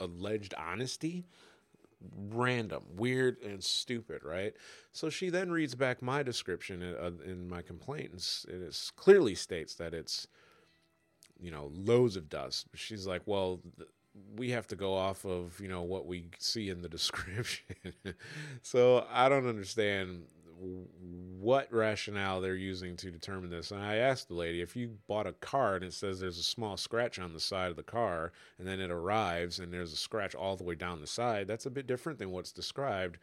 alleged 0.00 0.52
honesty? 0.58 1.24
Random, 2.28 2.82
weird, 2.96 3.40
and 3.40 3.62
stupid, 3.62 4.24
right? 4.24 4.52
So 4.90 5.10
she 5.10 5.30
then 5.30 5.52
reads 5.52 5.76
back 5.76 6.02
my 6.02 6.24
description 6.24 6.82
uh, 6.82 7.12
in 7.24 7.48
my 7.48 7.62
complaint, 7.62 8.10
and 8.50 8.64
it 8.64 8.90
clearly 8.96 9.36
states 9.36 9.74
that 9.74 9.94
it's 9.94 10.26
you 11.40 11.50
know, 11.50 11.70
loads 11.74 12.16
of 12.16 12.28
dust. 12.28 12.66
She's 12.74 13.06
like, 13.06 13.22
well, 13.26 13.60
th- 13.76 13.88
we 14.36 14.50
have 14.50 14.66
to 14.68 14.76
go 14.76 14.94
off 14.94 15.24
of, 15.24 15.58
you 15.60 15.68
know, 15.68 15.82
what 15.82 16.06
we 16.06 16.26
see 16.38 16.68
in 16.68 16.82
the 16.82 16.88
description. 16.98 17.76
so 18.62 19.06
I 19.10 19.28
don't 19.28 19.46
understand 19.46 20.24
what 21.40 21.72
rationale 21.72 22.40
they're 22.40 22.54
using 22.54 22.96
to 22.96 23.10
determine 23.10 23.50
this. 23.50 23.70
And 23.70 23.80
I 23.80 23.96
asked 23.96 24.28
the 24.28 24.34
lady 24.34 24.60
if 24.60 24.76
you 24.76 24.98
bought 25.08 25.26
a 25.26 25.32
car 25.32 25.76
and 25.76 25.84
it 25.84 25.94
says 25.94 26.20
there's 26.20 26.38
a 26.38 26.42
small 26.42 26.76
scratch 26.76 27.18
on 27.18 27.32
the 27.32 27.40
side 27.40 27.70
of 27.70 27.76
the 27.76 27.82
car, 27.82 28.32
and 28.58 28.68
then 28.68 28.80
it 28.80 28.90
arrives 28.90 29.58
and 29.58 29.72
there's 29.72 29.92
a 29.92 29.96
scratch 29.96 30.34
all 30.34 30.56
the 30.56 30.64
way 30.64 30.74
down 30.74 31.00
the 31.00 31.06
side, 31.06 31.46
that's 31.46 31.66
a 31.66 31.70
bit 31.70 31.86
different 31.86 32.18
than 32.18 32.30
what's 32.30 32.52
described. 32.52 33.18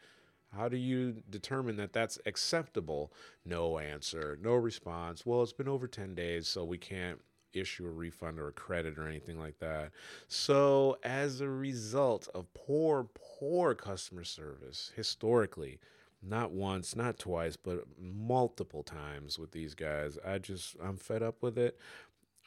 How 0.56 0.68
do 0.68 0.76
you 0.76 1.22
determine 1.28 1.76
that 1.76 1.92
that's 1.92 2.18
acceptable? 2.26 3.12
No 3.44 3.78
answer, 3.78 4.38
no 4.42 4.54
response. 4.54 5.26
Well, 5.26 5.42
it's 5.42 5.52
been 5.52 5.68
over 5.68 5.86
10 5.86 6.14
days, 6.14 6.48
so 6.48 6.64
we 6.64 6.78
can't 6.78 7.20
issue 7.60 7.86
a 7.86 7.90
refund 7.90 8.38
or 8.38 8.48
a 8.48 8.52
credit 8.52 8.98
or 8.98 9.06
anything 9.06 9.38
like 9.38 9.58
that. 9.58 9.90
So, 10.28 10.98
as 11.02 11.40
a 11.40 11.48
result 11.48 12.28
of 12.34 12.52
poor, 12.54 13.08
poor 13.14 13.74
customer 13.74 14.24
service 14.24 14.92
historically, 14.96 15.78
not 16.22 16.50
once, 16.50 16.96
not 16.96 17.18
twice, 17.18 17.56
but 17.56 17.84
multiple 18.00 18.82
times 18.82 19.38
with 19.38 19.52
these 19.52 19.74
guys, 19.74 20.18
I 20.26 20.38
just, 20.38 20.76
I'm 20.82 20.96
fed 20.96 21.22
up 21.22 21.42
with 21.42 21.56
it. 21.58 21.78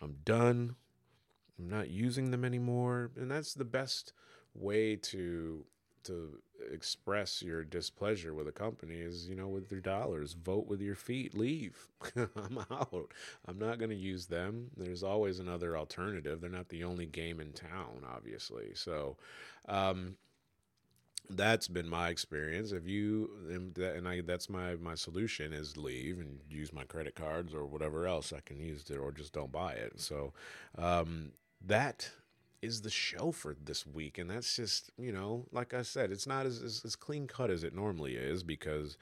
I'm 0.02 0.18
done. 0.26 0.76
I'm 1.58 1.70
not 1.70 1.90
using 1.90 2.32
them 2.32 2.44
anymore. 2.44 3.12
And 3.16 3.30
that's 3.30 3.54
the 3.54 3.66
best 3.66 4.14
way 4.54 4.96
to 4.98 5.66
to 6.06 6.40
express 6.72 7.42
your 7.42 7.64
displeasure 7.64 8.34
with 8.34 8.48
a 8.48 8.52
company 8.52 8.96
is, 8.96 9.28
you 9.28 9.36
know, 9.36 9.48
with 9.48 9.72
your 9.72 9.82
dollars. 9.82 10.34
Vote 10.34 10.68
with 10.68 10.82
your 10.82 10.96
feet. 10.96 11.36
Leave. 11.38 11.88
I'm 12.16 12.60
out. 12.72 13.12
I'm 13.48 13.60
not 13.60 13.80
going 13.80 13.90
to 13.90 13.96
use 13.96 14.28
them. 14.28 14.72
There's 14.78 15.04
always 15.04 15.40
another 15.40 15.78
alternative. 15.78 16.42
They're 16.42 16.50
not 16.50 16.70
the 16.70 16.84
only 16.84 17.06
game 17.06 17.40
in 17.40 17.52
town, 17.54 18.04
obviously. 18.08 18.74
So, 18.76 19.18
um, 19.68 20.16
that's 21.30 21.68
been 21.68 21.88
my 21.88 22.10
experience. 22.10 22.72
If 22.72 22.88
you 22.88 23.30
and 23.50 24.08
I, 24.08 24.22
that's 24.22 24.50
my 24.50 24.76
my 24.76 24.96
solution 24.96 25.54
is 25.54 25.78
leave 25.78 26.20
and 26.20 26.40
use 26.50 26.74
my 26.74 26.84
credit 26.84 27.16
cards 27.16 27.54
or 27.54 27.66
whatever 27.66 28.06
else 28.06 28.34
I 28.34 28.42
can 28.42 28.60
use 28.60 28.90
it, 28.90 28.98
or 28.98 29.12
just 29.12 29.34
don't 29.34 29.52
buy 29.52 29.74
it. 29.74 30.00
So, 30.00 30.34
um, 30.78 31.32
that 31.66 32.12
is 32.62 32.82
the 32.82 32.90
show 32.90 33.32
for 33.32 33.56
this 33.64 33.86
week. 33.86 34.18
And 34.18 34.30
that's 34.30 34.56
just, 34.56 34.92
you 34.98 35.12
know, 35.12 35.46
like 35.52 35.74
I 35.74 35.82
said, 35.82 36.12
it's 36.12 36.28
not 36.28 36.46
as, 36.46 36.62
as, 36.62 36.82
as 36.86 36.96
clean 36.96 37.28
cut 37.28 37.50
as 37.50 37.64
it 37.64 37.74
normally 37.74 38.16
is 38.16 38.44
because 38.44 38.98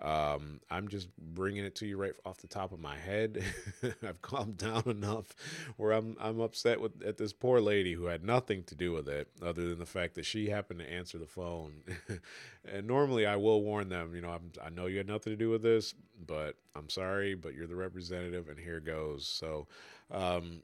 um, 0.00 0.60
I'm 0.70 0.86
just 0.86 1.08
bringing 1.18 1.64
it 1.64 1.74
to 1.76 1.86
you 1.86 1.96
right 1.96 2.12
off 2.24 2.38
the 2.38 2.46
top 2.46 2.70
of 2.70 2.78
my 2.78 2.96
head. 2.96 3.42
I've 4.06 4.22
calmed 4.22 4.56
down 4.56 4.84
enough 4.86 5.34
where 5.76 5.90
I'm 5.90 6.16
I'm 6.20 6.38
upset 6.38 6.80
with 6.80 7.02
at 7.02 7.18
this 7.18 7.32
poor 7.32 7.60
lady 7.60 7.94
who 7.94 8.04
had 8.04 8.24
nothing 8.24 8.62
to 8.64 8.76
do 8.76 8.92
with 8.92 9.08
it 9.08 9.28
other 9.42 9.68
than 9.68 9.80
the 9.80 9.86
fact 9.86 10.14
that 10.14 10.24
she 10.24 10.50
happened 10.50 10.78
to 10.80 10.90
answer 10.90 11.18
the 11.18 11.26
phone. 11.26 11.82
and 12.72 12.86
normally 12.86 13.26
I 13.26 13.34
will 13.36 13.62
warn 13.62 13.88
them, 13.88 14.14
you 14.14 14.20
know, 14.20 14.30
I'm, 14.30 14.52
I 14.64 14.70
know 14.70 14.86
you 14.86 14.98
had 14.98 15.08
nothing 15.08 15.32
to 15.32 15.36
do 15.36 15.50
with 15.50 15.62
this, 15.62 15.94
but 16.24 16.54
I'm 16.76 16.88
sorry, 16.88 17.34
but 17.34 17.54
you're 17.54 17.66
the 17.66 17.74
representative, 17.74 18.48
and 18.48 18.58
here 18.58 18.80
goes. 18.80 19.26
So, 19.26 19.66
um, 20.12 20.62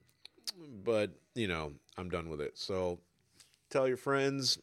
but 0.85 1.11
you 1.35 1.49
know, 1.49 1.73
I'm 1.97 2.09
done 2.09 2.29
with 2.29 2.41
it. 2.41 2.57
So 2.59 2.99
tell 3.71 3.89
your 3.89 3.97
friends, 3.97 4.59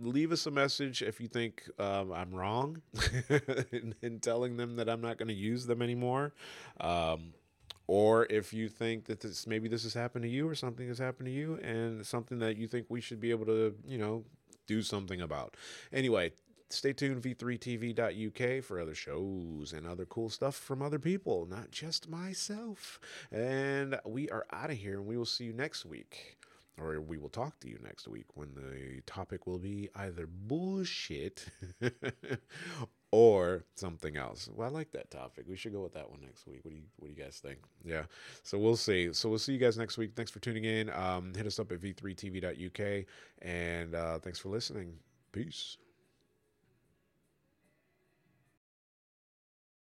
leave 0.00 0.32
us 0.32 0.46
a 0.46 0.50
message 0.50 1.02
if 1.02 1.20
you 1.20 1.28
think 1.28 1.68
um, 1.78 2.12
I'm 2.12 2.34
wrong 2.34 2.82
in, 3.72 3.94
in, 4.02 4.20
telling 4.20 4.56
them 4.56 4.76
that 4.76 4.88
I'm 4.88 5.00
not 5.00 5.18
going 5.18 5.28
to 5.28 5.34
use 5.34 5.66
them 5.66 5.82
anymore. 5.82 6.32
Um, 6.80 7.32
or 7.86 8.26
if 8.30 8.52
you 8.52 8.68
think 8.68 9.06
that 9.06 9.20
this 9.20 9.46
maybe 9.46 9.68
this 9.68 9.82
has 9.82 9.94
happened 9.94 10.22
to 10.22 10.28
you 10.28 10.48
or 10.48 10.54
something 10.54 10.86
has 10.86 10.98
happened 10.98 11.26
to 11.26 11.32
you 11.32 11.56
and 11.56 12.06
something 12.06 12.38
that 12.38 12.56
you 12.56 12.68
think 12.68 12.86
we 12.88 13.00
should 13.00 13.20
be 13.20 13.30
able 13.30 13.46
to, 13.46 13.74
you 13.84 13.98
know, 13.98 14.24
do 14.66 14.82
something 14.82 15.20
about. 15.20 15.56
Anyway, 15.92 16.32
stay 16.72 16.92
tuned 16.92 17.22
v3tv.uk 17.22 18.64
for 18.64 18.80
other 18.80 18.94
shows 18.94 19.72
and 19.72 19.86
other 19.86 20.04
cool 20.06 20.30
stuff 20.30 20.54
from 20.54 20.82
other 20.82 20.98
people, 20.98 21.46
not 21.46 21.70
just 21.70 22.08
myself. 22.08 23.00
And 23.30 23.98
we 24.06 24.28
are 24.30 24.46
out 24.52 24.70
of 24.70 24.76
here 24.76 24.98
and 24.98 25.06
we 25.06 25.16
will 25.16 25.24
see 25.24 25.44
you 25.44 25.52
next 25.52 25.84
week. 25.84 26.36
Or 26.78 26.98
we 27.00 27.18
will 27.18 27.28
talk 27.28 27.60
to 27.60 27.68
you 27.68 27.78
next 27.84 28.08
week 28.08 28.24
when 28.34 28.54
the 28.54 29.02
topic 29.04 29.46
will 29.46 29.58
be 29.58 29.90
either 29.94 30.26
bullshit 30.26 31.44
or 33.12 33.64
something 33.74 34.16
else. 34.16 34.48
Well, 34.54 34.68
I 34.68 34.70
like 34.70 34.92
that 34.92 35.10
topic. 35.10 35.44
We 35.46 35.56
should 35.56 35.72
go 35.72 35.82
with 35.82 35.92
that 35.92 36.08
one 36.10 36.20
next 36.22 36.46
week. 36.46 36.60
What 36.62 36.70
do 36.70 36.76
you 36.76 36.84
What 36.96 37.08
do 37.08 37.14
you 37.14 37.22
guys 37.22 37.38
think? 37.38 37.58
Yeah. 37.84 38.04
So 38.44 38.56
we'll 38.58 38.76
see. 38.76 39.12
So 39.12 39.28
we'll 39.28 39.38
see 39.38 39.52
you 39.52 39.58
guys 39.58 39.76
next 39.76 39.98
week. 39.98 40.12
Thanks 40.16 40.30
for 40.30 40.38
tuning 40.38 40.64
in. 40.64 40.88
Um, 40.90 41.34
hit 41.34 41.46
us 41.46 41.58
up 41.58 41.70
at 41.70 41.80
v3tv.uk 41.80 43.04
and 43.42 43.94
uh, 43.94 44.18
thanks 44.20 44.38
for 44.38 44.48
listening. 44.48 44.94
Peace. 45.32 45.76